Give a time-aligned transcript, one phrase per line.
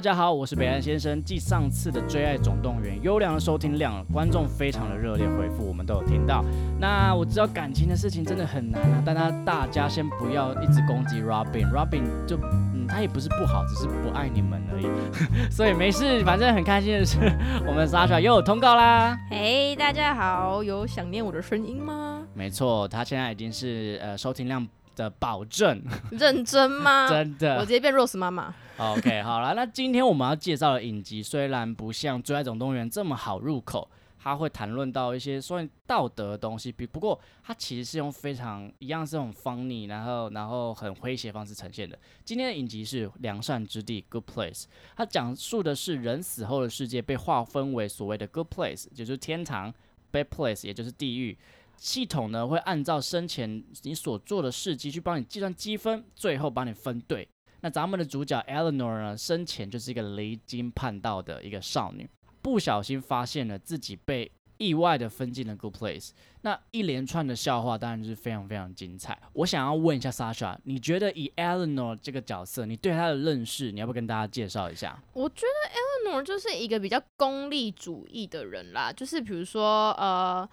[0.00, 1.22] 大家好，我是北岸先生。
[1.22, 6.42] 继上次的《追爱总动员》优良的收听量，观众非常的热烈回复，我们都有听到。
[6.78, 12.38] 那我知道感情的事情真的很难啊，但他大家先不要一直攻击 Robin，Robin 就
[12.74, 14.86] 嗯，他也不是不好，只是不爱你们而已。
[15.52, 17.18] 所以没事，反正很开心的是，
[17.66, 19.18] 我们 Sasha 又有通告啦。
[19.28, 22.22] 嘿，大家好，有想念我的声音吗？
[22.32, 25.82] 没错，他现在已经是呃收听量的保证。
[26.10, 27.06] 认真吗？
[27.12, 28.54] 真的，我直接变 Rose 妈妈。
[28.80, 33.86] OK， 好了，那今天我们要介绍的影集虽然不像《追爱总动员》这么好入口，
[34.18, 41.98] 它会谈论到一些算道德的东西，比不过它其实是用非常一样是这种 funny，然后然后很诙谐方式呈现的。
[42.24, 44.64] 今天的影集是《良善之地》（Good Place），
[44.96, 49.74] 它讲述的是人死后的世界被划分为所谓的 Good Place，也就是天堂
[50.10, 51.36] ；Bad Place，也就是地狱。
[51.76, 57.28] 系统呢会按照生前你所做的事迹去帮你计算积分，最后帮你分对。
[57.62, 62.08] 那咱们的主角 Eleanor 呢，生前就是一个离经叛道的一个少女，
[62.40, 66.10] 不小心发现了自己被意外的分进了 Good Place。
[66.42, 69.20] 那一连串的笑话当然就是非常非常精彩。
[69.34, 74.98] 我想要问一下 Sasha，你觉得以 Eleanor 这个角色，你对她的认识，你要不要跟大家介绍一下？
[75.12, 80.48] 我觉得 Eleanor 就是一个比较功利主义的人啦，就是比如说呃。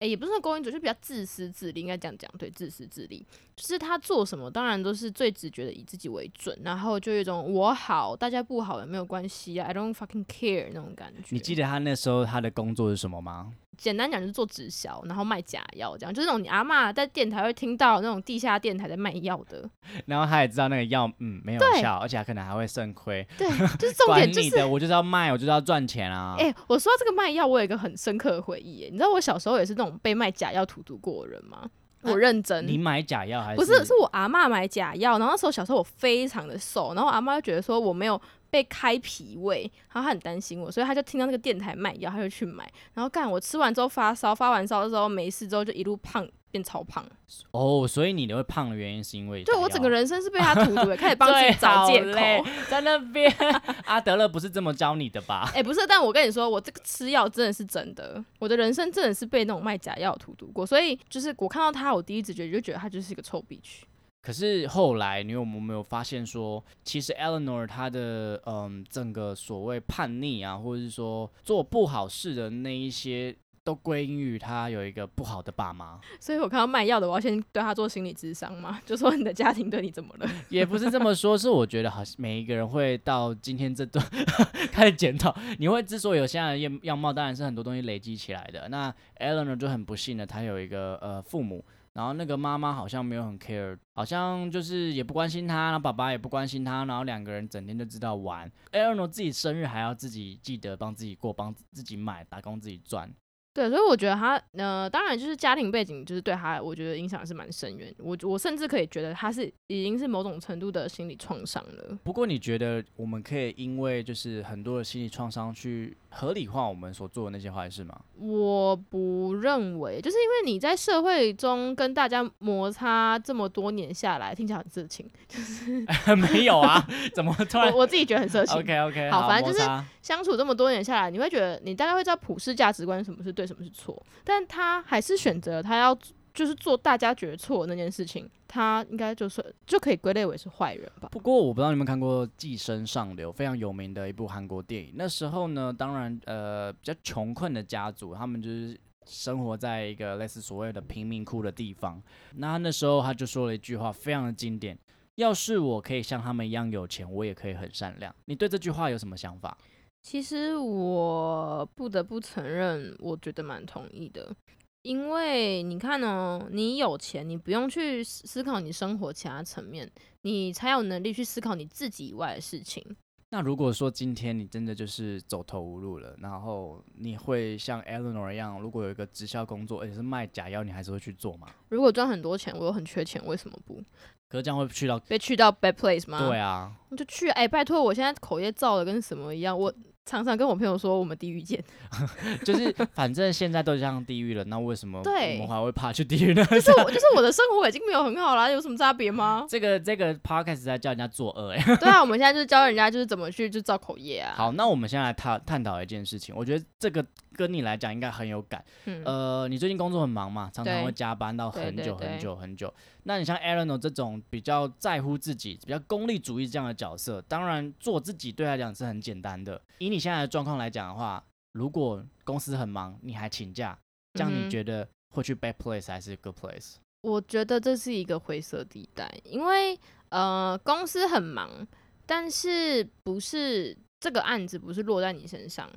[0.00, 3.26] 也不是说勾引主，就比较自私自利，应该这样讲，对，自私自利，
[3.58, 11.26] 就是他做什么，当然都是最直觉的以自己为准，然后就有一种我好，大家不好也没有关系啊，I don't fucking care 那种感觉。
[11.30, 13.50] 你记得他那时候他的工作是什么吗？
[13.76, 19.68] 简单讲就是做直销，然后卖假药，这样就是那种你阿妈在电台会听到那种地下电台在卖药的。
[20.06, 23.26] 然后他也知道那个药，嗯，没有效，而且可能还会肾亏。
[23.36, 23.48] 对，
[23.78, 26.36] 就是重点就是，我就是要卖，我就是要赚钱啊。
[26.38, 31.68] 哎，我说到这个卖药，我有一个很深刻的回忆，你知道我小时候也是那种被卖假药荼毒过的人吗？
[32.02, 32.66] 我认真。
[32.66, 33.56] 你买假药还是？
[33.56, 38.20] 不是，是我阿妈买假药，然后那时候小时候我非常的瘦，然后阿妈就觉得说我没有。
[38.50, 42.70] 被开脾胃，然后他很担心我，所以他就听到那个电台卖药，他就去买。
[42.94, 47.06] 然后干，我吃完之后发烧，发完烧的时候没事之后就一路胖，变超胖。
[47.50, 49.44] 哦，所以你会胖的原因是因为？
[49.44, 53.30] 对我整个人生是被他荼毒的， 开始帮自己找借口，在那边。
[53.84, 55.50] 阿德勒不是这么教你的吧？
[55.54, 63.86] 哎，不是，但我跟你说，我这个吃药真的是真的，我的人生真的是被那种卖假药荼毒过，所以就是我看到他，我第一直觉就觉得他就是一个臭逼区。
[64.20, 73.34] 可是后来，你有没有发现说，其实 Eleanor 她的嗯整个所谓叛逆啊，或者是说做不好事的那一些，
[73.64, 75.98] 都归因于她有一个不好的爸妈。
[76.20, 80.28] 所以我看到卖药的，我要先对他做心理智商嘛， 就说你的家庭对你怎么了？
[80.50, 84.04] 也不是这么说，是我觉得好像每一个人会到今天这段
[84.72, 88.68] 开始检讨，你会之所以有现在的样样貌，当然是很多东西累积起来的。
[88.68, 91.64] 那 Eleanor 就很不幸的，她有一个呃父母。
[91.98, 98.48] 然后那个妈妈好像没有很 care，好像就是也不关心他，然后爸爸也不关心他，然后两个人整天就知道玩。
[98.70, 103.12] Elmo 自己生日还要自己记得帮自己过，帮自己买，打工自己赚。
[103.58, 107.92] 对，所以我觉得他，呃，当然就是家庭背景，就是对他，我觉得影响是蛮深远。
[107.98, 111.98] 我我甚至可以觉得他是已经是某种程度的心理创伤了。
[112.04, 118.00] 不过你觉得我们可以因为就是很多的心理创伤去合理化我们所做的那些坏事吗？
[118.16, 126.86] 我不认为，就是因为你在社会中跟大家摩擦这么多年下来，听起来很色情，就是 没有啊？
[127.12, 127.74] 怎么突然？
[127.74, 128.56] 我自己觉得很色情。
[128.56, 129.68] OK OK，好，反正就是
[130.00, 133.47] 相处这么多年下来，你会觉得你大概会知道普世价值观什么是对。
[133.48, 134.00] 什么是错？
[134.22, 135.98] 但他还是选择他要
[136.34, 141.08] 就是做大家觉得错那件事情，他应该就是就可以归类为是坏人吧。
[141.10, 144.92] 不过我不知道你们看过《寄生上流》，非常有名的一部韩国电影。
[144.94, 152.00] 那时候呢，当然呃比较穷困的家族，他们就是生活在一个类似所谓的贫民窟的地方。
[152.36, 154.78] 那那时候他就说了一句话，非常的经典：
[155.16, 158.14] 要是我可以像他们一样有钱，我也可以很善良。
[158.26, 159.58] 你对这句话有什么想法？
[160.02, 164.34] 其实我不得不承认，我觉得蛮同意的，
[164.82, 169.90] 因为你看哦，你有钱，你不用去思考你生活其他层面，
[170.22, 172.82] 你才有能力去思考你自己以外的事情。
[173.30, 181.48] 那如果说今天你真的就是走投无路了，然后你会像 Eleanor 一样，如果有一个直销工作，而且是卖假药，你还是会去做吗？
[181.68, 183.82] 如果赚很多钱，我又很缺钱，为什么不？
[184.28, 186.26] 可是这样会去到被去到 bad place 吗？
[186.26, 189.72] 对啊，你就去哎，拜托，我现在口业造的跟什么一样，我。
[190.08, 191.62] 常常跟我朋友说我们地狱见，
[192.42, 196.42] 就是反正现在都上地狱了，那为什么我们还会怕去地狱呢？
[196.46, 199.44] 就是我 就是我的生活已经没有很好啦，有什么差别吗？
[199.48, 204.34] 这个这个 podcast 在教人家作恶哎、对啊，我们现在就是教人家就是怎么去就造口业啊。
[204.34, 208.64] 好，那我们现在来探探讨一件事情，我觉得这个跟你来讲应该很有感。
[208.86, 212.72] 嗯，呃，你最近工作很忙嘛，常常会加班到很久很对久很久。
[213.04, 219.58] 那你像 Eleanor 这种比较在乎自己、比较功利主义这样的角色，当然做自己对他来讲是很简单的。
[219.78, 223.78] 以你现在的状况来讲的话，如果公司很忙，你还请假，
[224.14, 226.74] 这样你觉得会去 bad place 还是 good place？
[227.02, 229.78] 我觉得这是一个灰色地带，因为
[230.08, 231.66] 呃公司很忙，
[232.04, 235.70] 但是不是这个案子不是落在你身上，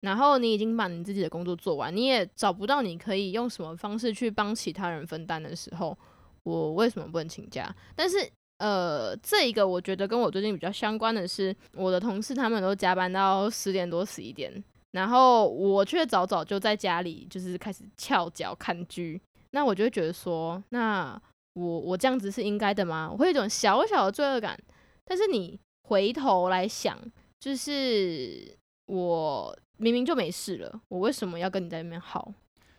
[0.00, 5.96] 然后你已经把你自己的工作做完，你也找不到你可以用什么方式去帮其他人分担的时候，
[6.42, 7.74] 我为什么不能请假？
[7.94, 8.16] 但是
[8.62, 14.62] 呃，这一个我觉得跟我最近比较相关的是，我的同事他们都加班到十点多十一点，
[14.92, 19.20] 然后我却早早就在家里就是开始翘脚看剧，
[19.50, 21.20] 那我就会觉得说，那
[21.54, 23.08] 我我这样子是应该的吗？
[23.10, 24.56] 我会有一种小小的罪恶感。
[25.04, 26.96] 但是你回头来想，
[27.40, 28.56] 就是
[28.86, 32.32] 我明明就没事了，我为什么要跟你在那边耗？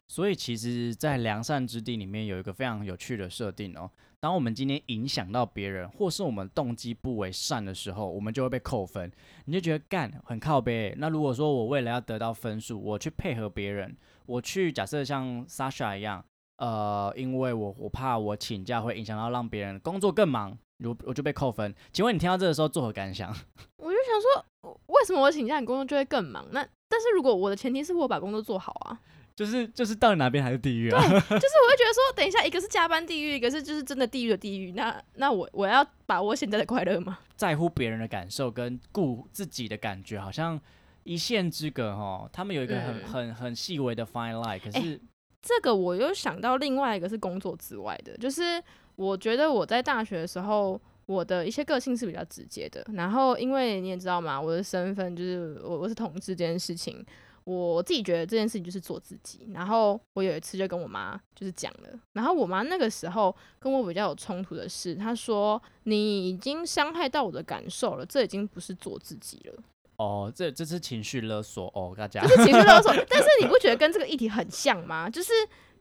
[0.08, 3.92] 所以其实，在良善之地里面有一个非常有趣的设定哦。
[4.24, 9.12] 当我们今天影响到别人，或是我们动机不为善的时候，我们就会被扣分。
[9.44, 10.96] 你就觉得干很靠背。
[10.98, 13.94] 那如果说我为了要得到分数，我去配合别人，
[14.26, 16.24] 我去假设像 Sasha 一样，
[16.56, 21.76] 呃，因为我我怕我请假会影响到让别人工作更忙，我我就被扣分。
[21.92, 23.28] 请问你听到这个时候作何感想？
[23.76, 26.46] 我就想说，为什么我请假，你工作就会更忙？
[26.52, 28.98] 那但是如果我的前提是我把工作做好啊，
[29.36, 31.02] 就是就是到底哪边还是地狱啊？
[31.04, 34.72] 就是我会觉得说，等一下，一个是加班地狱，一个是就是真的地狱的地狱。
[34.74, 37.20] 那那我我要把握现在的快乐吗？
[37.36, 40.60] 在乎别人的感受跟顾自己的感觉，好像
[41.04, 42.30] 一线之隔哦。
[42.32, 45.02] 他们有一个很、嗯很很细微的 fine line，可哎是、
[45.42, 48.64] 这个我又想到另外一个是工作之外的，就是
[48.96, 52.86] 我觉得我在大学的时候，我的一些个性是比较直接的。
[52.94, 57.04] 然后因为你也知道嘛，我的身份就是我我是同志这件事情，
[57.46, 59.48] 我自己觉得这件事情就是做自己。
[59.54, 69.54] 然后我有一次就跟我妈就是讲了，然后我妈那个时候跟我比较有冲突的是，她说你已经伤害到我的感受了，这已经不是做自己了。
[69.98, 72.36] 哦，这这是情绪勒索哦，大家这。
[72.36, 72.92] 是情绪勒索。
[73.08, 75.10] 但是你不觉得跟这个议题很像吗？
[75.10, 75.32] 就是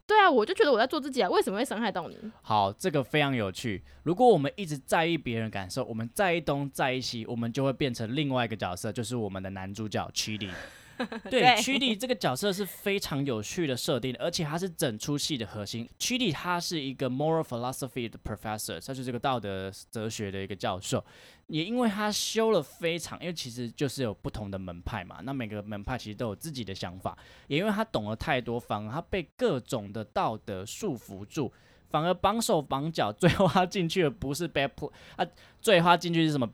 [0.06, 2.19] 对啊，我就觉得我在做自己啊，为什么会伤害到你？
[2.43, 3.82] 好，这个非常有趣。
[4.03, 10.50] 如果我们一直在意别人感受，我们在意东在一西，我们就会变成另外一个角色，就是我们的男主角 Chidi。
[11.31, 15.89] 对对，Chidi 这个角色是非常有趣的设定，而且他是整出戏的核心。
[15.99, 21.05] Chidi 他是一个 moral philosophy 的 professor，他就是这个道德哲学的一个教授。
[21.49, 27.17] 也因为他修了非常，因为其实就是有不同的门派嘛，那每个门派其实都有自己的想法。
[27.49, 31.53] 也因为他懂了太多，反而他被各种的道德束缚住，
[31.91, 35.27] 反而绑手绑脚， 最后他进去的不是 bad place，啊，
[35.61, 36.49] 最后他进去是什么？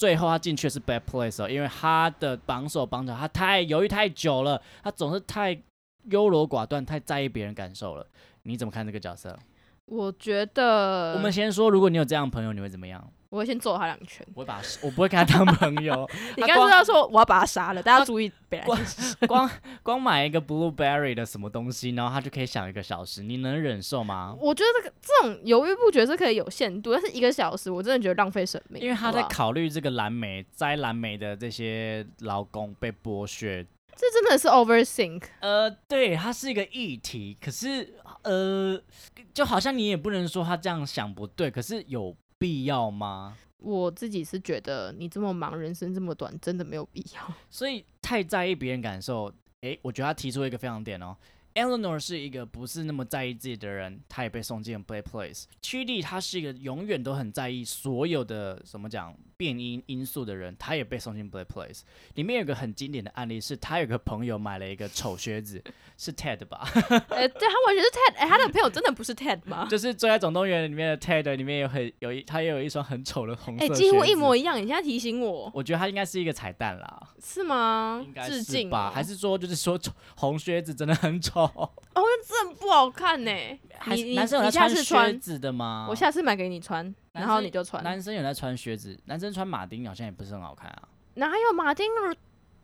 [0.00, 5.52] 最后他进去是 bad place 哦，因为他的榜首榜脚，他太犹豫太久了，他总是太
[6.04, 8.06] 优柔寡断，太在意别人感受了。
[8.44, 9.38] 你怎么看这个角色？
[9.84, 13.12] 我觉得我们先说，如果你有这样的朋友，你会怎么样？
[13.30, 14.26] 我会先揍他两拳。
[14.34, 16.08] 我会把他，我不会跟他当朋友。
[16.36, 18.78] 你刚刚知道说我要把他杀了，大家注意别光
[19.26, 19.50] 光
[19.82, 24.36] 光买一个 blueberry 的什么东西，然后他就可以想一个小时，你能忍受吗？
[24.38, 28.82] 我觉得这个这种犹豫不决是可以有限度，但是一个小时我真的觉得浪费生命。
[28.82, 33.64] 因为他在考虑这个蓝莓摘蓝莓的这些劳工被剥削。
[33.96, 35.22] 这真的是 overthink。
[35.40, 38.80] 呃，对，它是一个议题，可是呃，
[39.34, 43.36] 就好像你也不能说他这样想不对，可是有必要吗？
[43.58, 47.34] 我自己是觉得你这么忙，人生这么短，真的没有必要。
[47.50, 49.30] 所以太在意别人感受，
[49.60, 51.14] 诶，我觉得他提出一个非常点哦。
[51.54, 55.44] Eleanor 是一个不是那么在意自己的人，他也被送进了 Play Place。
[55.60, 61.80] 屈力他是一个永远都很在意所有的怎么讲变音因素的人，他也被送进 Play Place。
[62.14, 65.62] 里面有个很经典的案例是，他有个朋友买了一个丑靴子，
[65.98, 66.66] 是 Ted 吧？
[67.10, 69.66] 呃，对他完全是 Ted，、哎，他的朋友真的不是 Ted 吗？
[69.70, 74.56] 就是《追爱总动员》里面的 Ted 里面有很有一他也有一双很丑的红色哎、靴子，几乎一模一样。
[74.56, 78.12] 你现在提醒我，我觉得他应该是一个彩蛋啦，是吗应？
[78.12, 78.88] 该是致敬吧？
[78.88, 79.78] 哦还是说就是说
[80.16, 81.39] 红靴子真的很丑？
[81.94, 83.30] 哦，真的不好看呢、
[83.78, 85.86] 还你你男生有你下在穿靴，子的吗？
[85.88, 87.82] 我下次买给你穿，然后你就穿。
[87.82, 90.88] 男生有在穿靴子，男生穿马丁好像也不是很好看啊。
[91.14, 91.86] 哪有马丁？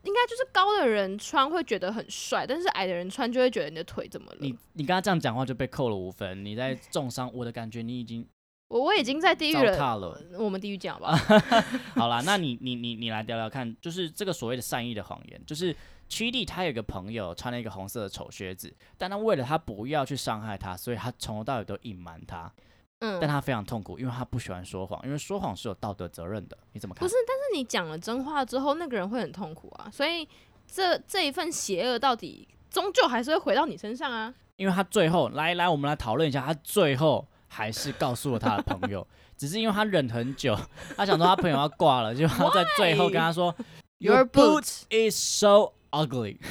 [0.03, 4.37] 应该就是高的人穿会觉得很帅，但是矮的人穿就会觉得你的腿怎么了？
[4.39, 8.25] 你你刚刚这样讲话就被扣了五分，你在重伤我的感觉，你已经
[8.69, 10.21] 我我已经在地狱了，了。
[10.39, 11.17] 我们地狱见好不好？
[11.95, 15.75] 好啦，那你你你你来聊聊看，就是这个所谓的善意的谎言，就是
[16.07, 22.51] 曲弟他有个朋友穿了一个红色的丑靴子，但他为了他不要去伤害他，所以他从头到尾都隐瞒他，
[22.99, 26.57] 嗯，但他非常痛苦，因为他不喜欢说谎，因为说谎是有道德责任的。
[26.73, 26.99] 你怎么看？
[26.99, 30.27] 不是，但是你讲了真话之后，那个人会很痛苦啊，所以
[30.65, 34.33] 这这一份邪恶到底终究还是会回到你身上啊。
[34.55, 39.05] 因为他最后来来，我们来讨论一下，他最后还是告诉了他的朋友，
[39.37, 40.57] 只是因为他忍很久，
[40.95, 43.53] 他想说他朋友要挂了，就他在最后跟他说
[43.99, 46.37] Your boots is so ugly，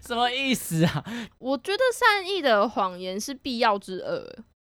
[0.00, 1.04] 什么意思啊？
[1.38, 4.26] 我觉得善意的谎言是必要之恶，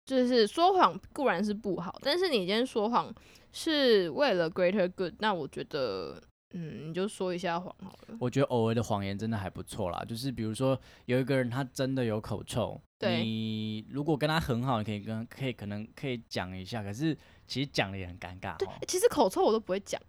[0.05, 3.13] 就是说谎固然是不好，但是你今天说谎
[3.51, 6.21] 是为了 greater good，那我觉得，
[6.53, 8.17] 嗯，你就说一下谎好了。
[8.19, 20.01] 我觉得偶尔的谎言真的还不错啦，就是比如说有一个人他真的有口臭，对你如果跟他很好，你可以跟可以可能可以讲一下，可是其实讲了也很尴尬对哦。，其实口臭我都不会讲、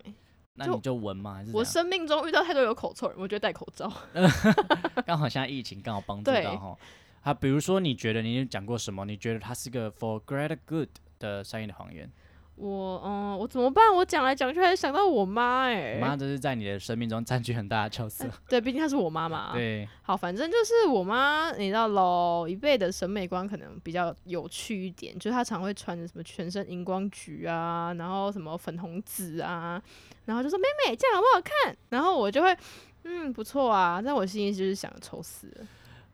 [0.54, 1.34] 那你就闻吗？
[1.34, 3.90] 还是我生命中遇到太多有口臭的人，我觉得戴口罩。
[5.06, 6.78] 刚好现在疫情刚好帮助到哈。
[7.22, 9.04] 啊，比如说你觉得你有讲过什么？
[9.04, 12.10] 你觉得它是个 for greater good 的善意的谎言？
[12.56, 13.92] 我，嗯，我怎么办？
[13.94, 18.24] 我讲来讲去还是想到我妈哎、欸，妈，这是在你的生命中占据很大的角色。
[18.48, 29.82] 对，毕竟她是我妈妈。，对，好，反正就是我妈，你知道老一辈的审美观可能比较有趣一点，就是她常会穿着什么全身荧光橘啊，然后什么粉红紫啊，
[30.26, 31.76] 然后就说妹妹这样好不好看？
[31.88, 32.56] 然后我就会，
[33.04, 35.66] 嗯，不错啊，在我心里就是想丑死了。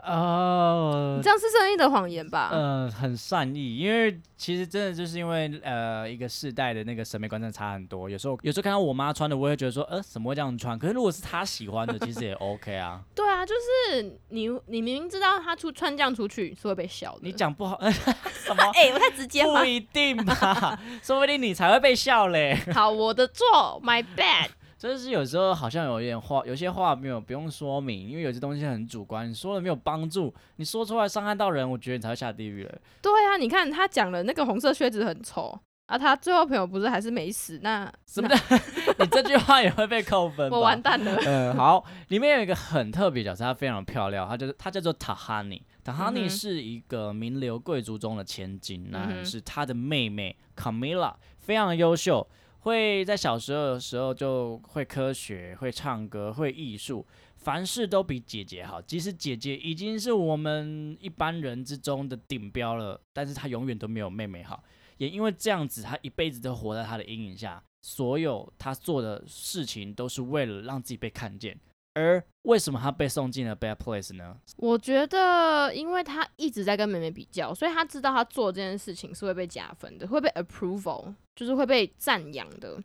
[0.05, 2.51] 哦你这，样是善意的谎言吧？
[2.53, 8.09] 呃，很善意，因为其实真的就是因为呃一个世代的那个审美观真的差很多。
[8.09, 10.79] 有时候有时候看到我妈穿的，我会觉得说，呃，怎么会这样穿？
[10.79, 13.03] 可是如果是她喜欢的，其实也 OK 啊。
[13.15, 17.21] 对啊，就是你你明明知道她出穿这样出去是会被笑的。
[17.23, 18.63] 你讲不好， 什么？
[18.75, 19.67] 哎、我太直接吗不？
[19.67, 22.57] 一定吧， 说不定你才会被笑嘞。
[22.73, 24.49] 好，我的错，my bad。
[24.79, 32.79] 就是有时候好像有一点话，有些话没有不用说明，因为有些东西很主观，你说了没有帮助，你说出来伤害到人，我觉得你才会下地狱了。
[33.03, 37.59] 对啊，你看他讲了那个红色靴子很丑啊，他最后朋友不是还是没死？
[37.63, 38.37] 那什么的，
[39.01, 40.49] 你这句话也会被扣分。
[40.51, 41.17] 我完蛋了。
[41.27, 45.61] 嗯，好，里面有一个很特别角色，她非常漂亮，她就是她叫做塔哈尼。
[45.83, 52.29] 塔哈尼是一个名流贵族中的千金，那是她的妹妹 Camila，非常的优秀，
[52.69, 57.05] 会在小时候的时候就会科学、会唱歌、会艺术，
[57.37, 58.81] 凡事都比姐姐好。
[58.81, 64.63] 即使姐姐已经是我们一般人之中的顶标了，但是她永远都没有妹妹好。
[64.99, 71.59] 也因为这样子，她一辈子都活在她的阴影下，所有她做的事情都是为了让自己被看见。
[71.95, 74.37] 而为什么他被送进了 bad place 呢？
[74.57, 82.81] 我觉得，因为他一直在跟妹妹比较，所以他知道他做这件事情是会被加分的，会被 approval，就是会被赞扬的，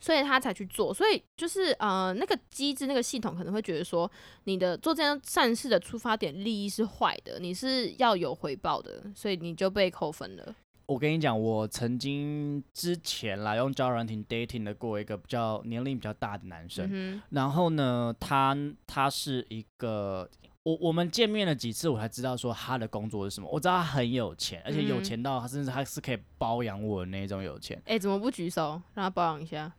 [0.00, 0.92] 所以他才去做。
[0.92, 4.10] 所以就是呃，那个机制、那个系统可能会觉得说，
[4.44, 10.54] 你的做这件善事的出发点利益是坏的，你是要有回报的，所以你就被扣分了。
[10.86, 20.28] 我跟你讲，我曾经之前啦用交友软体 dating 的过一个比较年龄比较大的男生，嗯然后呢，他他是一个。
[20.62, 23.48] 我我们见面了几次，我才知道说他的工作是什么。
[23.52, 27.92] 我知道他很有钱，而且有嗯钱到他甚至他是可以包养我的那种有钱哼，。
[27.92, 29.72] 哎、怎么不举手让他包养一下？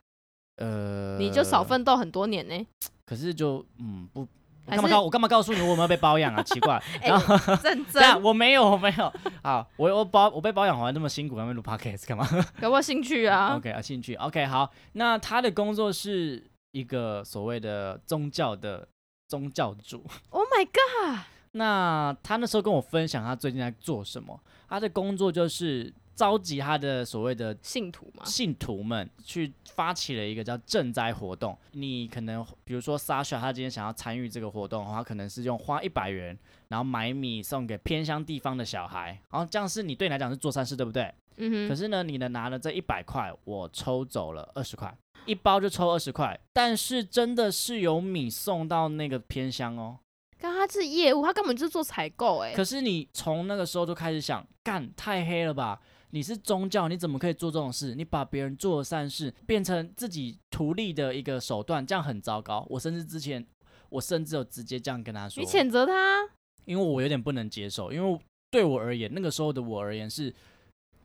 [0.56, 1.62] 呃，你就少。
[1.62, 2.66] 奋斗很多年呢、
[3.04, 4.26] 可是就嗯不，
[4.68, 6.42] 我干嘛告我干嘛告诉你我有没有被包养啊？
[6.42, 6.76] 奇怪。
[7.00, 9.12] 哎、然后认 对啊，真，我没有，我没有。
[9.42, 12.28] 好，我我包我被包养，我还那么辛苦，还没录 podcast 干嘛
[12.60, 14.14] 有没有兴趣啊？？OK 啊，兴趣。
[14.16, 18.86] OK，好，那他的工作是一个所谓的宗教的
[19.26, 20.04] 宗教主。
[20.30, 21.20] Oh my god！
[21.52, 31.56] 那他那时候跟我分享他最近在做什么，他的工作就是召集他的所谓的信徒嘛，信徒们去发起了一个叫赈灾活动。
[31.70, 41.14] 你可能比如说 Sasha，他今天想要参与这个活动的话，他可能是用花一百元，然后买米送给偏乡地方的小孩，然后这样是你对你来讲是做善事，对不对？
[41.36, 44.92] 嗯哼，可是呢，你的拿了这一百块，我抽走了二十块，
[45.24, 50.00] 一包就抽二十块，但是真的是有米送到那个偏乡哦。
[50.40, 52.52] 刚他是业务，他根本就是做采购哎。
[52.54, 55.80] 可是你从那个时候就开始想，干太黑了吧？
[56.10, 57.94] 你是宗教，你怎么可以做这种事？
[57.94, 62.66] 你把别人做的善事变成自己图利的一个手段，这样很糟糕。
[62.70, 63.46] 我甚至之前，
[63.90, 66.26] 我甚至有直接这样跟他说，你谴责他，
[66.64, 70.34] 因为我有点不能接受，因为对我而言，那个时候的我而言是，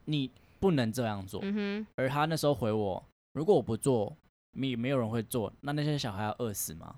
[0.06, 1.42] 你不能这样做。
[1.44, 4.16] 嗯而他那时候回我，如果我不做，
[4.52, 6.96] 没没有人会做，那那些小孩要饿死吗？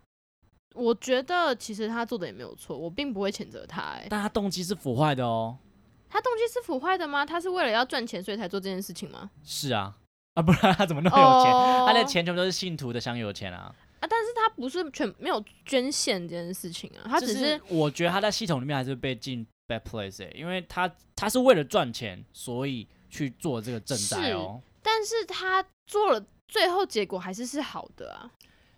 [0.76, 4.06] 我觉得其实他做的也没有错，我并不会谴责他哎。
[4.10, 5.58] 但他动机是腐坏的哦。
[6.10, 7.26] 他动机是腐坏的吗？
[7.26, 9.30] 他是为了要赚钱所以才做这件事情吗？
[9.44, 9.96] 是啊，
[10.36, 11.52] 啊，不然他怎么那么有钱？
[11.52, 13.74] 哦他的钱全部都是信徒的香油钱啊。
[14.00, 24.62] 啊，但是他不是全没有捐献这件事情啊，他只就是我觉得他在系统里面还是被进 bad place，、欸、因为他他是为了赚钱，所以去做这个正灾哦。
[24.84, 28.30] 但是他做了，最后结果还是是好的啊。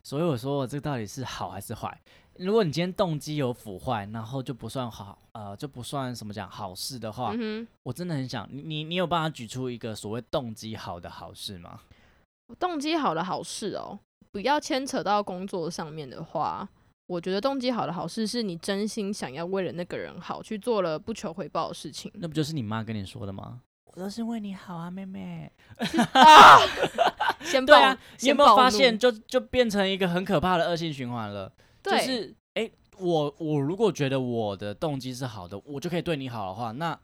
[0.04, 2.00] 所以我说这到底是好还是坏？
[2.40, 11.80] 如果你今天动机有腐坏，然后就不算好，呃，就不算什么讲好事的话，嗯我真的很想你你你有办法举出一个所谓动机好的好事吗？
[12.60, 14.00] 动机好的好事哦，
[14.32, 16.68] 不要牵扯到工作上面的话，
[17.08, 22.12] 我觉得动机好的好事是你真心想要为了那个人好，去做了不求回报的事情。
[22.16, 23.62] 那不就是你妈跟你说的吗？
[23.94, 25.52] 我都是为你好啊，妹妹。
[26.14, 26.60] 啊！
[27.42, 31.52] 先暴， 对啊，你有没有发现就就变成一个很可怕的恶性循环了？
[31.84, 37.00] 就，是哎、诶我我如果觉得我的动机是好的，我就可以对你好的话，那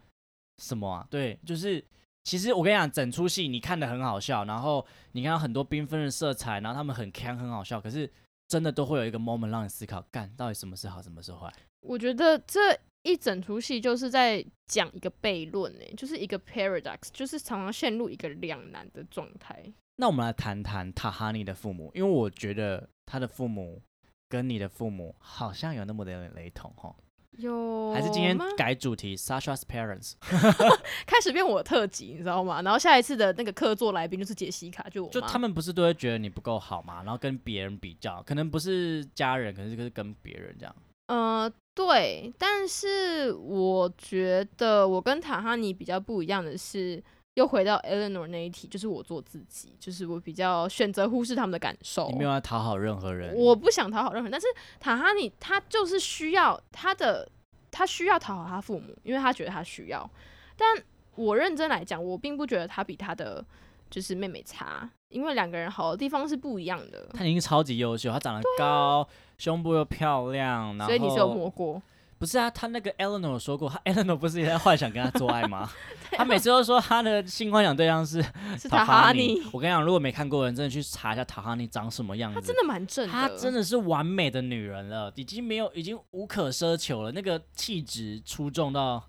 [0.57, 1.07] 什么啊？
[1.09, 1.83] 对，就是
[2.23, 8.09] 其实我跟你讲，整出戏你看的很好笑，然后你看到很多缤纷的色彩，然后他们很 can 很好笑，可是
[8.47, 11.51] 真的都会有一个 moment 让你思考，干到底什么是好，什么是坏？
[11.81, 19.63] 我觉得这一整出戏就是在讲一个悖论，哎，就是一个 paradox，就是常常陷入一个两难的状态。
[19.97, 23.81] 那我们来谈谈塔哈尼的父母，因为我觉得他的父母
[24.29, 26.95] 跟你的父母好像有那么的雷同哦。
[27.37, 30.13] 有还是今天改主题，Sasha's parents，
[31.07, 32.61] 开始变我特辑，你知道吗？
[32.61, 40.75] 然后下一次的那个客座来宾就是杰西卡，就我就他们不是都会觉得你不够好嘛，然后跟别人比较，可能不是家人，可能是跟别人这样。
[41.07, 47.03] 呃，对，但是我觉得我跟塔哈尼比较不一样的是，
[47.35, 52.07] 又回到 Eleanor 那一题，就是我做自己，就是我比较选择忽视他们的感受。
[52.09, 54.47] 你没有要讨好任何人，我不想讨好任何人，但是
[54.79, 57.27] 塔哈尼他就是需要他的，
[57.71, 60.07] 他需要讨好他父母，因为他觉得他需要。
[60.55, 60.77] 但
[61.15, 63.43] 我认真来讲，我并不觉得他比他的
[63.89, 67.07] 就是妹妹差，因为两个人好的地方是不一样的。
[67.13, 69.07] 他已经超级优秀，他长得高，
[69.39, 71.81] 胸部又漂亮，然后所以你是有摸过？
[72.23, 72.49] 不是啊？
[72.49, 75.69] 他那个 Eleanor 有说过，他 Eleanor 不是也在幻想跟他做爱吗？
[76.15, 78.23] 他每次都说他的性幻想对象是
[78.57, 82.39] 是塔塔哈尼尼。，我跟你讲，如果没看过的人，真的去查一下塔哈尼长什么样子。
[82.39, 87.11] 她真的蛮正的，她真的是完美的女人了，已经没有，已经无可奢求了。
[87.11, 89.03] 那个气质出众到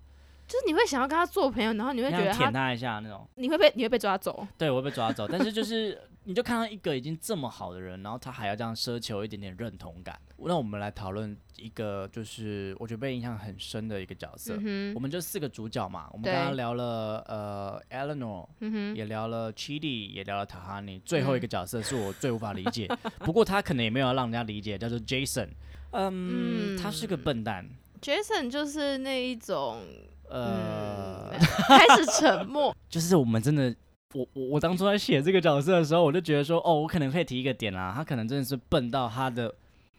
[0.47, 3.25] 就是你会想要跟他做朋友，然后你会觉得舔他一下那种。
[3.35, 4.45] 你会被你会被抓走。
[4.57, 5.27] 对，我会被抓走。
[5.27, 10.19] 但是就是，你就看到一个已经这么好的人，然后他还要这样奢求一点点认同感。
[10.37, 14.57] 那我们来讨论一个，就是我觉得被印象很深的一个角色。
[14.59, 22.87] 嗯，我们就四个主角嘛，我们刚刚聊了呃 Eleanor，嗯，也聊了 Chidi，也聊了 Tahani，，最后一嗯个角色是我最无法理解，
[23.19, 25.49] 不过他可能也没有让人家理解，叫做 Jason。
[25.91, 27.69] 嗯，他是个嗯笨蛋。
[28.01, 29.79] Jason 就是那一种，
[30.29, 32.75] 呃，嗯，开始沉默。
[32.89, 33.73] 就是我们真的，
[34.15, 39.53] 我我我当初在写这个角色的时候，我就觉得说，哦，我可能可以提一个点啦，他可能真的是笨到他的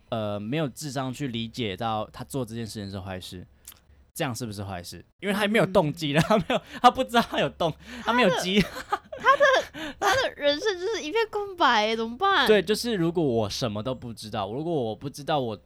[0.08, 3.46] 呃没有智商去理解到他做这件事情是坏事。
[4.14, 5.04] 这样是不是坏事？
[5.20, 7.70] 因为他没有动机了，他没有，他不知道他有动，
[8.02, 8.58] 他没有机。
[9.18, 12.46] 他的他的人生就是一片空白，怎么办？
[12.46, 15.58] 对，，就是如果我什么都不知道，如果我不知道我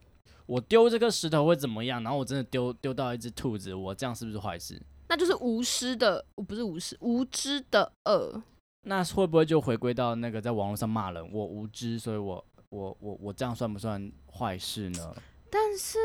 [0.47, 4.83] 我丢这个石头会怎么样，然后我真的丢丢到一只兔子，我这样是不是坏事？
[5.11, 8.41] 那就是无知的，不是无知，无知的恶。
[8.83, 15.13] 那会不会就回归到那个在网络上骂人，我无知，所以我我我我这样算不算坏事呢？
[15.51, 15.99] 但是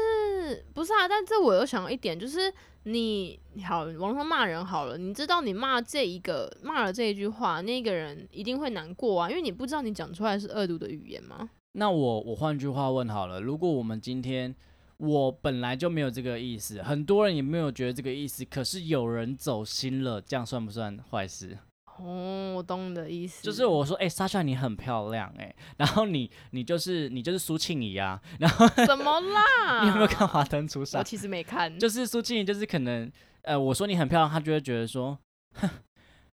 [0.74, 1.08] 不是啊？
[1.08, 2.52] 但这我又想到一点，就是
[2.84, 11.48] 你好，网络上骂人好了，你知道你骂这一个骂了这一句话，那个人一定会难过啊，因为你不知道你讲出来是恶毒的语言吗？
[11.74, 14.56] 那我我换句话问好了，如果我们今天
[14.98, 21.58] 我本来就没有这个意思，很多人也没有觉得这个意思，可是有人走心了，这样算不算坏事？
[21.98, 29.82] 哦，我懂你的意思，就是我说，哎、莎莎你很漂亮、哎， 然后你你就是你就是苏庆怡啊， 然后怎么啦？
[29.84, 31.06] 你有没有看《华灯初上我》？
[31.08, 33.10] 其实没看，就是苏庆怡，就是可能，
[33.44, 35.18] 呃，我说你很漂亮，她就会觉得说，
[35.56, 35.70] 哼，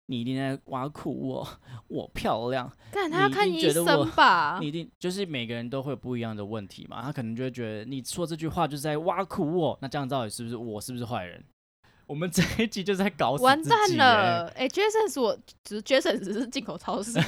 [0.07, 1.47] 你一定在挖苦我，
[1.87, 4.67] 我漂亮，但他要看医生吧 你？
[4.67, 11.43] 一定就是每个人都会有不一样的问题嘛，他可能就会觉得你说这句话就是在挖苦我，那这样到底是不是我是不是坏人？
[12.07, 14.47] 我们这一集就是在搞死完蛋了！
[14.55, 14.69] 哎、o
[15.03, 17.19] n 是我，只是 Jason 只是进口超市，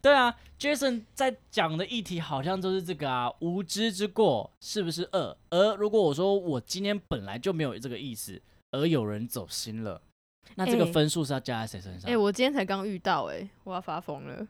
[0.00, 5.36] 对啊，Jason 在讲的议题好像就是这个啊，无知之过是不是恶？
[5.50, 10.00] 而如果我说我今天本来就没有这个意思，而有人走心了，
[10.56, 12.10] 那这个哎分数是要加在谁身上？
[12.10, 14.46] 哎、我今天才刚遇到、哎，我要发疯了。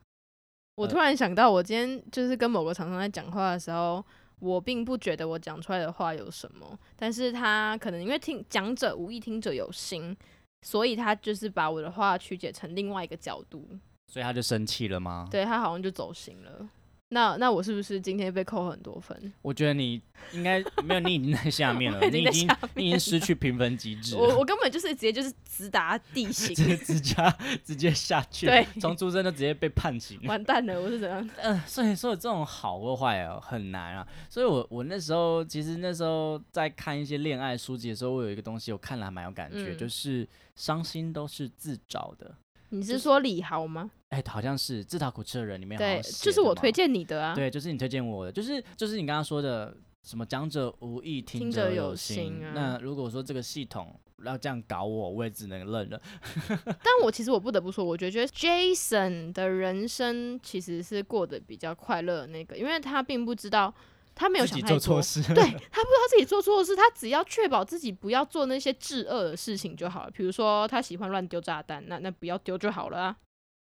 [0.75, 4.05] 我呃突然想到，我今天就是跟某个厂商在讲话的时候，
[4.39, 10.17] 我并不觉得我讲出来的话有什么，但是他可能因为听讲者无意，听者有心，
[10.63, 13.69] 所以他就是把我的话曲解成另外一个角度，
[14.09, 15.29] 所以他就生气了吗？
[15.31, 16.69] 对他好像就走心了。
[17.13, 19.33] 那那我是不是今天被扣很多分？
[19.43, 20.01] 我觉得你
[20.33, 27.15] 应该没有，你已经在下面了， 你已经你已经失去评分机制了，我我根本就是直接就是直达地 形，直接直接
[27.63, 30.19] 直接下去，对从出生就直接被判刑。
[30.25, 31.29] 完蛋了，我是怎样？
[31.43, 34.09] 嗯、所以说这种好或坏哦很难啊。
[34.31, 42.35] 所以我我那时候其实那时候在看一些恋爱书籍的时候，我有一个东西我看了还蛮有感觉，嗯就是伤心都是自找的。
[42.73, 43.91] 你是说李豪吗？
[44.09, 47.35] 哎、好像是自讨苦吃的人里面好对，就是我推荐你的啊。
[47.35, 56.01] 对，就是你推荐我的，就是就是你刚刚说的什么讲者无意，听听者有有心啊那如果说这个系统要这样搞我，我也只能认了。
[56.65, 63.73] 但我其实我不得不说，我觉得 Jason 的人生其实是过得比较快乐的那个，因为他并不知道，
[64.15, 64.79] 他没有想太多。
[64.79, 70.11] 做错事，对他不知道自己做错事，他只要确保自己不要做那些致恶的事情就好了。
[70.11, 73.17] 比如说他喜欢乱丢炸弹，那那不要丢就好了啊，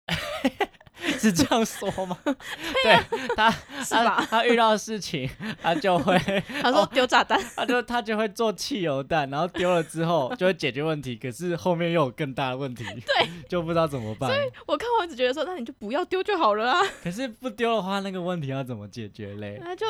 [1.20, 2.18] 是这样说吗？
[2.26, 2.98] 对
[3.36, 3.52] 他，
[3.90, 4.26] 他？
[4.26, 5.30] 他遇到事情，
[5.62, 6.18] 他就会，
[6.62, 14.30] 他说丢炸弹，他就他就会做汽油弹，然后丢了之后就会解决问题，可是后面又有更大的问题，对，就不知道怎么办。
[14.30, 19.60] 所以我看完只觉得说，那你就不要丢就好了啊，可是不丢的话，那个问题要怎么解决嘞？
[19.62, 19.86] 那就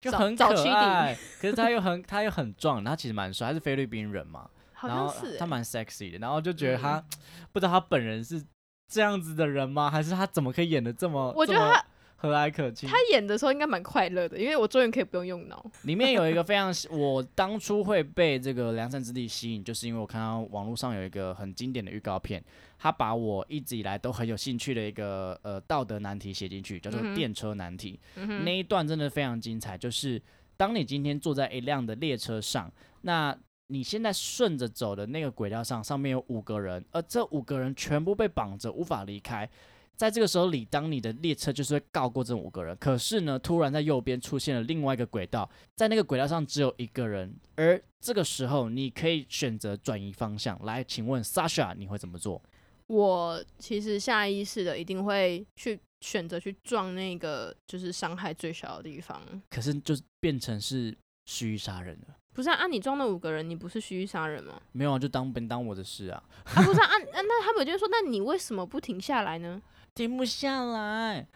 [0.00, 7.04] 就很可早期爱，可是他又很他又很壮，他其实蛮帅，他是菲律宾人嘛，好像是欸、他蛮 sexy 的，然后就觉得嗯他、
[7.52, 8.42] 不知道他本人是
[8.88, 9.90] 这样子的人吗？
[9.90, 11.32] 还是他怎么可以演的这么？
[11.36, 11.84] 我觉得他
[12.16, 12.88] 和蔼可亲。
[12.88, 15.64] 他演的时候应该蛮快乐的，因为我终于可以不用用脑。
[15.82, 22.42] 里面有一个非常，我当初会被这个梁山之地吸引，就是因为我看到网络上有一个很经典的预告片，
[22.78, 28.00] 他把我一直以来都很有兴趣的一个呃道德难题写进去，叫做电车难题。
[28.14, 30.20] 嗯，那一段真的非常精彩，就是
[30.56, 32.72] 当你今天坐在一辆的列车上，
[33.02, 33.36] 那
[33.68, 39.48] 你现在顺着走的那个轨道上，上面有五个人，而这五个人全部被绑着，无法离开。
[39.96, 42.76] 在这个时候，里当你的列车就是会告过这五个人。
[42.76, 50.62] 可是呢，突然在右边出现了另外一个轨道，在那个轨道上只有一个人，而这个时候你可以选择转移方向。
[50.64, 52.42] 来，请问 Sasha，你会怎么做？
[52.88, 59.20] 我其实下意识的一定会去选择去撞那个就是伤害最小的地方。
[59.48, 62.16] 可是就是变成是蓄意杀人了。
[62.36, 64.60] 不是啊，啊你撞那五个人，你不是蓄意杀人吗？
[64.72, 66.22] 没有啊，就当本当我的事啊，
[66.54, 69.60] 啊，不是啊，啊 啊那他们就说，那你为什么不停下来呢？
[69.94, 71.26] 停不下来。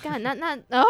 [0.00, 0.84] 干，那 那哦，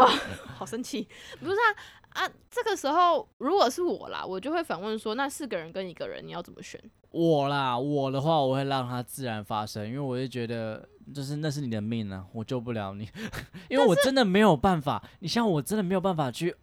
[0.55, 1.09] 好生气！
[1.41, 6.79] 不是啊啊，这个时候如果是我啦，我就会反问说，那四个人跟一个人，你要怎么选？
[7.11, 13.09] 我啦，我的话我会让它自然发生，因为我就觉得就是那是你的命啊，我救不了你，
[13.71, 15.03] 因为我真的没有办法。
[15.21, 16.55] 你像我真的没有办法去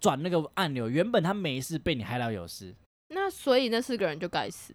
[0.00, 2.74] 转那个按钮，原本他没事，被你害到有事。
[3.08, 4.74] 那所以那四个人就该死。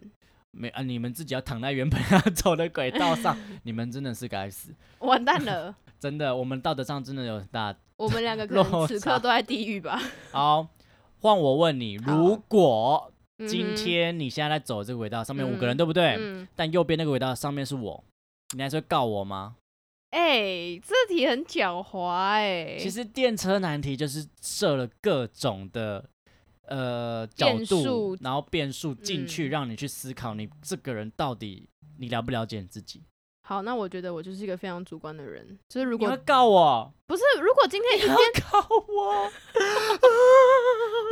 [0.51, 7.73] 没啊，你们自己要躺在原本要走的轨道上， 你们真的是该死，完蛋了， 真的，我们道德上真的有很大。
[7.95, 10.01] 我们两个可能此刻都在地狱吧。
[10.31, 10.67] 好，
[11.19, 16.17] 换我问你，如果嗯今天你现在在走这个轨道，上面五个人，嗯对不对？
[16.19, 18.03] 嗯，但右边那个轨道上面是我，
[18.55, 19.55] 你还是会告我吗？
[20.11, 26.03] 哎、这题很狡猾哎、其实电车难题就是设了各种的
[26.67, 33.01] 呃角变度，然后变数进去，嗯让你去思考你这个人到底你了不了解你自己。
[33.43, 36.93] 好，那我觉得我就是一个非常主观的人，就是如你会果告我？
[37.07, 39.31] 不是如果今天一你边要告我？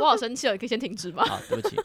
[0.00, 1.24] 我好生气哦，你可以先停止吗？
[1.26, 1.76] 好，对不起。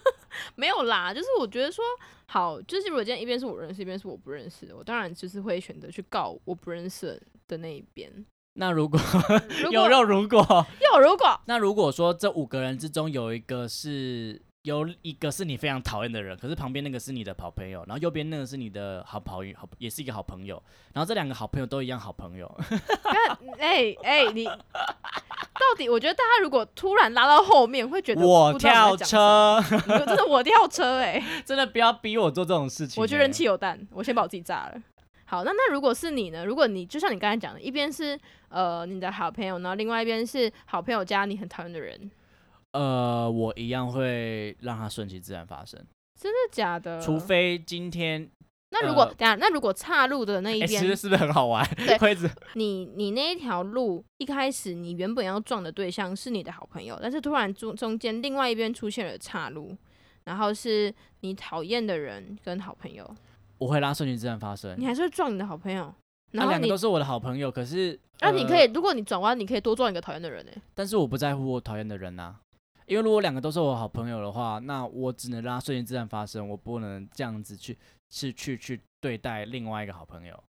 [0.55, 1.83] 没有啦，就是我觉得说
[2.27, 8.11] 好，就是如果今天一边是我认识，一边是我不认识的，我当然就是会选择去告我不认识的那一边。
[8.57, 8.97] 那如果
[9.61, 22.51] 如果有肉，如果有如果那如果说这五个人之中有一个是有一个是你非常讨厌的人，可是旁边那个是你的好朋友，然后右边那个是你的好朋友，好也是一个好朋友，然后这两个好朋友都一样好朋友，
[23.03, 30.97] 那，哎哎，你到底我觉得大家如果突然拉到后面，会觉得我不跳车，你真的我跳车。
[30.97, 34.81] 哎、 真的不要逼我做这种事情、我觉得人气有弹，我先把我自己炸了。
[35.25, 36.43] 好，那那如果是你呢？
[36.43, 42.09] 如果你就像你刚才讲的，一边是呃你的好朋友，然后另外一边是好朋友加你很讨厌的人，
[42.75, 45.79] 呃，我一样会让它顺其自然发生，
[46.19, 46.99] 真的假的？
[46.99, 48.29] 除非今天，
[48.71, 51.65] 那如果、等下那如果岔路的那一哎、边，其实是不是很好玩
[52.55, 59.73] 你你那一条路一开始你原本要撞的对象是你的好朋友，但是突然中中间另外一边出现了岔路，
[60.25, 63.09] 然后是你讨厌的人跟好朋友，
[63.57, 64.85] 我会拉顺其自然发生你。
[64.85, 65.93] 还是会撞你的好朋友。
[66.31, 72.35] 然后你那两个都，是我的好朋友，可是那、你可呃以，如果你转弯，你可以多撞一个讨厌的人呢、但是我不在乎我讨厌的人呐、
[72.85, 77.77] 因为如果两个都是我好朋友的话，那我只能让它顺其自然发生，我不能这样子去
[78.09, 80.43] 是去去对待另外一个好朋友。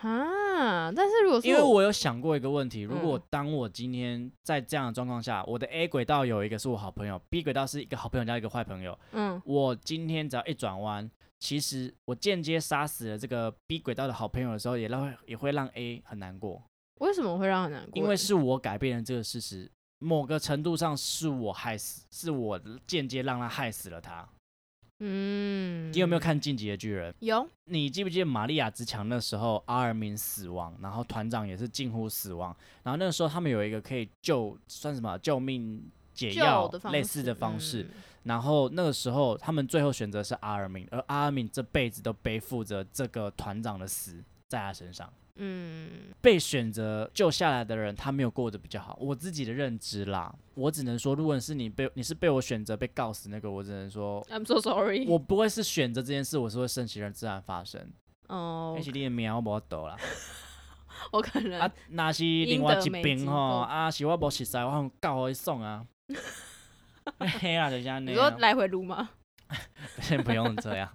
[0.00, 16.62] 啊，但是如果因为我有想过一个问题，如果嗯当我今天在这样的状况下，我的 A 轨道有一个是我好朋友，B 轨道是一个好朋友加一个坏朋友，嗯我今天只要一转弯，其实我间接杀死了这个 B 轨道的好朋友的时候，也让也会让 A 很难过，
[17.00, 18.00] 为什么会让很难过？
[18.00, 19.68] 因为是我改变了这个事实，
[19.98, 24.28] 某个程度上是我害死，是我间接让他害死了他。
[25.00, 27.12] 嗯，你有没有看《进击的巨人》？
[27.20, 35.80] 有你记不记得玛利亚之墙那时候阿尔敏死亡，然后团长也是近乎死亡，然后那个时候他们有一个可以救算什么救命
[36.12, 45.10] 解药类似的方式，嗯然后那个时候他们最后选择是阿尔敏，而阿尔敏这辈子都背负着这个团长的死在他身上。
[45.40, 48.98] 嗯，被选择救下来的人，他没有过得比较好。
[49.00, 55.06] 我自己的认知啦，我只能说，如果是你被你是被我选择被告死那个，我只能说，I'm so sorry。
[55.06, 57.80] 我不会是选择这件事，我是会顺其自然发生。
[58.26, 59.96] 哦那，是你的命我无得啦。
[61.12, 65.86] 我可能啊，那是另外一边吼，啊是我无熟悉，我用教互伊送啊。
[67.40, 68.12] 嘿啦，就是安尼啊。
[68.12, 69.10] 你说来回撸吗？
[70.02, 70.86] 先不用这样。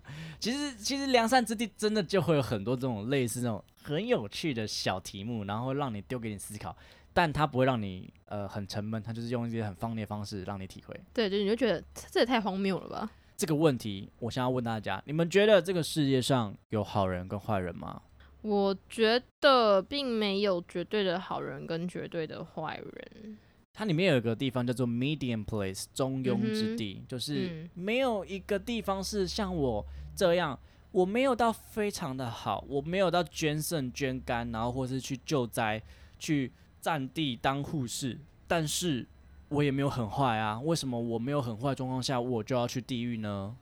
[0.43, 6.75] 其实，其实良善之地真的就会有很多这种类似那种很有趣的小题目，然后让你丢给你思考，
[7.13, 13.09] 但它不会让你呃很沉闷，它就是用一些很方便的方式让你体会对，就你就觉得这也太荒谬了吧？
[13.37, 14.09] 这个问题。
[14.19, 18.01] 我想要问大家，你们觉得这个世界上有好人跟坏人吗？
[18.41, 23.37] 我觉得并没有绝对的好人跟绝对的坏人。
[23.71, 29.83] 它里面有一个地方叫做 medium place 中庸之地，就是嗯没有一个地方是像我
[30.15, 30.57] 这样，
[30.91, 35.81] 我没有到非常的好，我没有到捐肾捐肝，然后或是去救灾，
[36.19, 39.07] 去占地当护士，但是
[39.49, 40.59] 我也没有很坏啊。
[40.61, 43.55] 为什么我没有很坏状况下，我就要去地狱呢？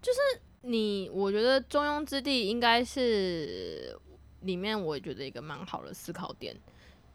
[0.00, 0.18] 就是
[0.62, 3.98] 你，我觉得中庸之地应该是
[4.42, 6.56] 里面我觉得一个蛮好的思考点，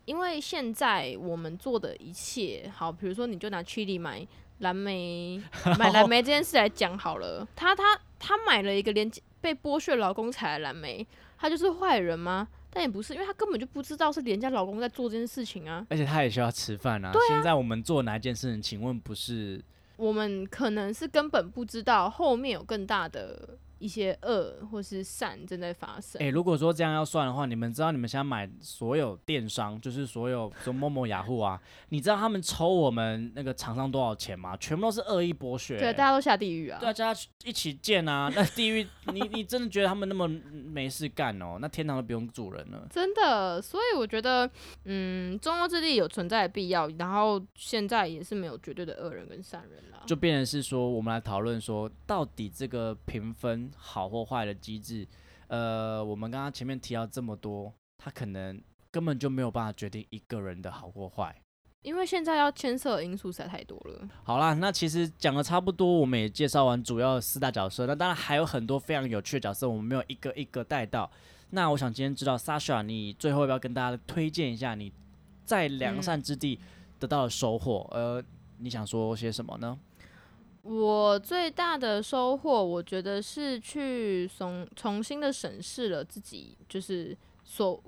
[0.06, 4.28] 因为现在我们做的一切，好，比如说你就拿 Chili 买
[4.60, 5.42] 蓝莓
[5.78, 9.10] 买蓝莓这件事来讲好了，他他他买了一个连
[9.42, 11.06] 被剥削老公采的蓝莓，
[11.38, 12.48] 他就是坏人吗？
[12.70, 15.86] 但也不是，因为他根本就不知道是廉价老公在做这件事情啊。
[15.90, 17.12] 而且他也需要吃饭啊。
[17.28, 18.62] 现在我们做哪一件事情？
[18.62, 19.64] 请问不是
[19.96, 23.50] 我们可能是根本不知道后面有更大的
[23.84, 26.18] 一些恶或是善正在发生。
[26.22, 34.56] 诶，如果说这样要算的话，你们知道你们现在买所有电商，就是所有说某某雅虎啊，你知道他们抽我们那个厂商多少钱吗？
[34.56, 36.80] 全部都是恶意剥削、对，大家都下地狱啊。
[36.80, 38.32] 对啊，大家一起建啊！
[38.34, 41.58] 那地狱，你你真的觉得他们那么没事干哦？
[41.60, 42.88] 那天堂都不用住人了。
[42.90, 44.50] 真的，所以我觉得，
[44.86, 50.00] 嗯，中欧之地有存在的必要，然后现在也是没有绝对的恶人跟善人啦。
[50.06, 55.08] 就变成是说，我们来讨论说，到底这个评分好或坏的机制，
[55.48, 61.36] 呃，我们刚刚前面提到这么多，它可能根本就没有办法决定一个人的好或坏。
[61.82, 64.08] 因为现在要牵涉的因素实在太多了。
[64.24, 67.86] 好啦，那其实讲的差不多，我们也介绍完主要的四大角色。
[67.86, 71.12] 那当然还有很多非常有趣的角色，我们没有一个一个带到。
[71.50, 74.94] 那我想今天知道，Sasha，你最后要不要跟大家推荐一下你
[75.44, 76.58] 在良善之地
[77.00, 77.86] 得到的收获？
[77.92, 78.24] 呃，
[78.60, 79.78] 你想说些什么呢？
[80.64, 87.82] 我最大的收获，我觉得是去重重新的审视了自己，就是所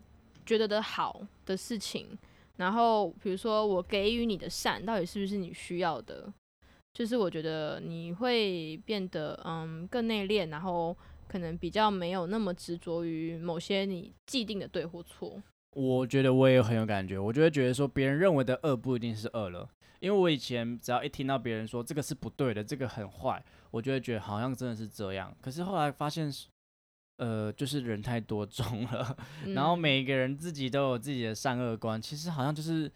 [0.45, 2.17] 觉得的好的事情。
[2.57, 6.31] 然后，比如说我给予你的善，到底是不是你需要的？
[6.93, 10.95] 就是我觉得你会变得嗯更内敛，然后
[11.29, 15.41] 可能比较没有那么执着于某些你既定的对或错。
[15.75, 25.35] 我觉得我也很有感觉，我就会觉得说，别人认为的恶不一定是恶了，因为我以前只要一听到别人说这个是不对的，这个很坏，我就会觉得好像真的是这样。
[25.41, 26.47] 可是后来发现是，
[27.17, 29.17] 呃，就是人太多种了，
[29.53, 32.89] 然后嗯每一个人自己都有自己的善恶观，其实好像就是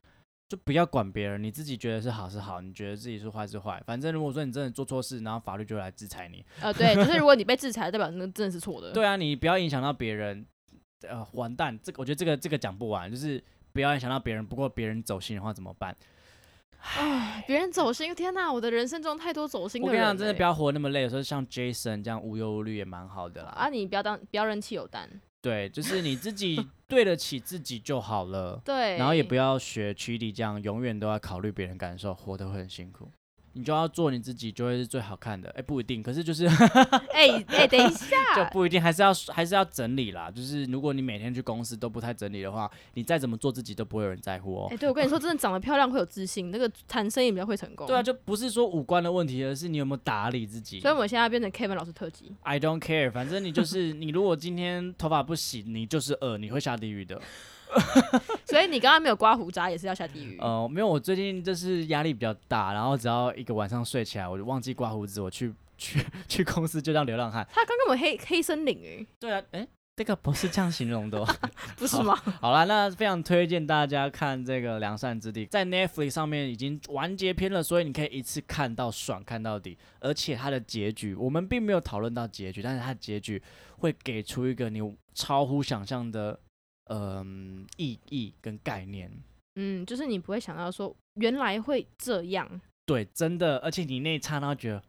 [0.48, 6.46] 就不要管别人，你自己觉得是好是好，你觉得自己是坏是坏，反正如果说你真的做错事，然后法律就会来制裁你。
[6.62, 8.92] 呃对，就是如果你被制裁，代表那真的是错的。
[8.96, 10.46] 对啊，你不要影响到别人，
[11.08, 15.96] 呃，完蛋，这个我觉得这个这个讲不完，就是不要影响到别人，不过别人走心的话怎么办？
[16.82, 18.52] 唉，别人走心，天哪！
[18.52, 20.02] 我的人生中太多走心的人欸。
[20.02, 23.50] 我跟你讲，真的不要活那么累，有时候像 Jason 这样无忧无虑也蛮好的啦。
[23.50, 25.10] 啊，你不要当不要人气有单，
[25.42, 28.62] 对，就是你自己 对得起自己就好了。
[28.64, 33.12] 对，然后也不要学曲里这样，永远都要考虑别人感受，活得会很辛苦。
[33.54, 35.50] 你就要做你自己，就会是最好看的。
[35.58, 40.30] 哎，不一定，可是就是哎哎， 等一下，就不一定，还是要还是要整理啦。
[40.30, 44.68] 就是如果你每天去公司都不太整理的话，你再怎么做自己都不会有人在乎哦。
[44.72, 47.88] 哎，对我跟你说，真的长得漂亮会有自信，那个谈生意比较会成功。
[47.88, 50.80] 对啊，就不是说五官的问题，而是你有没有打理自己。
[50.80, 52.32] 所以我现在变成 Kevin 老师特辑。
[52.44, 57.20] I don't care，反正你就是 你，如果今天头发不洗，你就是恶，你会下地狱的。
[58.46, 60.38] 所以你刚刚没有刮胡渣也是要下地狱？
[60.40, 67.48] 呃，没有，我最近就是压力比较大，然后只要一个晚上睡起来，我就忘记刮胡子，我去 去去公司就当流浪汉。
[67.54, 69.06] 他刚刚我黑黑森林哎。
[69.20, 71.24] 对啊，哎，这个不是这样形容的，
[71.78, 72.16] 不是吗？
[72.42, 79.78] 好了，那非常推荐大家看这个《良善之地》，在 Netflix 上面已经完结篇了，所以你可以一次看到爽，看到底。
[80.00, 83.42] 而且它的结局，我们并没有讨论到结局，但是它的结局
[83.78, 84.82] 会给出一个你
[85.14, 86.40] 超乎想象的。
[86.90, 89.12] 嗯，意义跟概念，
[89.56, 94.84] 嗯，就是你不会想到说原来会这样，对，真的，而且你那一刹那觉得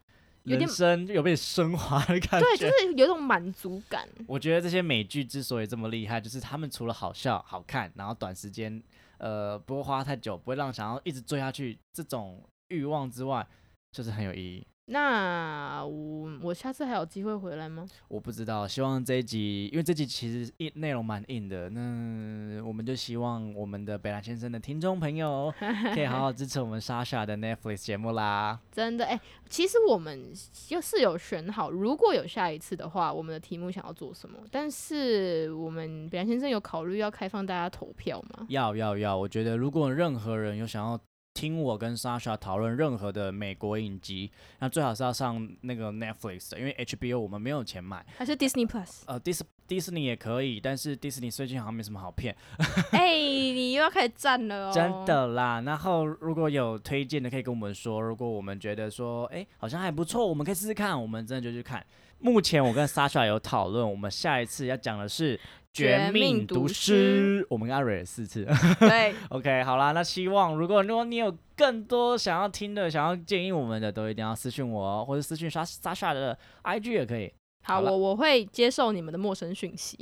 [0.44, 4.08] 人生有被升华的感觉，对，就是有一种满足感。
[4.26, 8.82] 我觉得这些美剧之所以这么厉害，就是他们除了好笑、好看，然后短时间，
[9.18, 13.46] 呃，不会花太久，不会让想要一直追下去这种欲望之外，
[13.92, 14.66] 就是很有意义。
[14.92, 17.86] 那我我下次还有机会回来吗？
[18.08, 25.52] 我不知道，希望这一集，因为这集其实硬内容蛮硬的，那我们就希望我们的北兰先生的听众朋友
[25.94, 28.58] 可以好好支持我们莎莎的 Netflix 节目啦。
[28.72, 30.32] 真的，哎，其实我们
[30.66, 34.38] 就是有选好，如果有下一次的话，我们的题目想要做什么？
[34.50, 38.46] 但是我们北兰先生有考虑要开放大家投票吗？
[38.48, 40.98] 要要要，我觉得如果任何人有想要。
[41.32, 48.04] 听我跟 Sasha 讨论任何的美国影集，那最好是要上那个 Netflix 的，因为 HBO 我们没有钱买。
[48.16, 49.02] 还是 Disney Plus？
[49.06, 52.36] 呃，Dis Disney 也可以，但是 Disney 最近好像没什么好片。
[52.92, 54.72] 哎，你又要开始赞了哦！
[54.74, 55.62] 真的啦。
[55.64, 58.00] 然后如果有推荐的，可以跟我们说。
[58.00, 61.00] 如果我们觉得说，哎，好像还不错，我们可以试试看。
[61.00, 61.84] 我们真的就去看。
[62.18, 65.38] 目前我跟 Sasha 有讨论，我们下一次要讲的是。
[65.72, 68.44] 绝命毒师，我们刚蕊了四次。
[68.80, 77.32] 对， OK，好啦，那希望如果如果你有更多想要听的、想要建议我们的，都一定要私信我，或者私信莎莎莎的 IG 也可以。
[77.62, 79.96] 好，我我会接受你们的陌生讯息。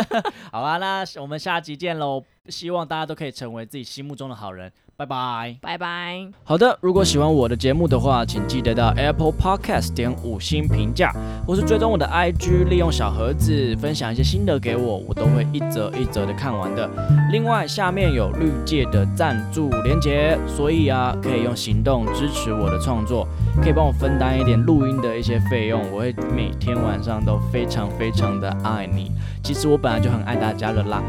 [0.52, 2.22] 好啦，那我们下集见喽！
[2.48, 4.72] 希望大家都可以成为自己心目中的好人。
[4.96, 6.28] 拜拜，拜拜。
[6.42, 11.12] 好的，如果喜欢我的节目的话，请记得到 Apple Podcast 点五星评价，
[11.46, 16.90] 或是追踪我的 IG，利用小盒子分享一些心得给我，我都会一则一则的看完的。
[17.30, 23.28] 另外，下面有绿界的赞助连结，所以啊，可以用行动支持我的创作，
[23.62, 29.12] 可以帮我分担一点录音的一些费用，我会每天晚上都非常非常的爱你。
[29.42, 31.02] 其实我本来就很爱大家的啦。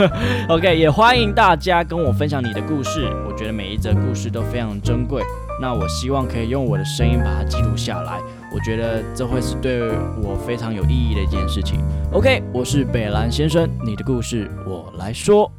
[0.48, 3.08] OK，也欢迎大家跟我分享你的故事。
[3.26, 5.22] 我觉得每一则故事都非常珍贵，
[5.60, 8.18] 那我希望可以用我的声音把它记录下来。
[8.54, 9.88] 我觉得这会是对
[10.22, 11.80] 我非常有意义的一件事情。
[12.12, 15.50] OK，我是北兰先生，你的故事我来说。